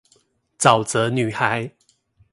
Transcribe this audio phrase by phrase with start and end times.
[0.57, 1.71] 沼澤女孩